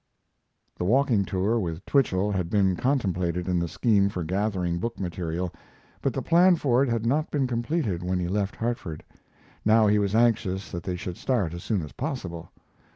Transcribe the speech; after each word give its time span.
The 0.79 0.83
walking 0.83 1.25
tour 1.25 1.59
with 1.59 1.85
Twichell 1.85 2.31
had 2.31 2.49
been 2.49 2.75
contemplated 2.75 3.47
in 3.47 3.59
the 3.59 3.67
scheme 3.67 4.09
for 4.09 4.23
gathering 4.23 4.79
book 4.79 4.99
material, 4.99 5.53
but 6.01 6.11
the 6.13 6.23
plan 6.23 6.55
for 6.55 6.81
it 6.81 6.89
had 6.89 7.05
not 7.05 7.29
been 7.29 7.45
completed 7.45 8.01
when 8.01 8.17
he 8.17 8.27
left 8.27 8.55
Hartford. 8.55 9.03
Now 9.63 9.85
he 9.85 9.99
was 9.99 10.15
anxious 10.15 10.71
that 10.71 10.81
they 10.81 10.95
should 10.95 11.17
start 11.17 11.53
as 11.53 11.63
soon 11.63 11.83
as 11.83 11.91
possible. 11.91 12.49